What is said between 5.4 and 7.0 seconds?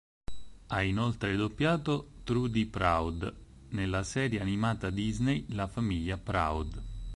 "La Famiglia Proud".